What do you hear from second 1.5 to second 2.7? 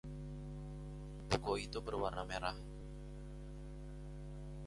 itu berwarna merah.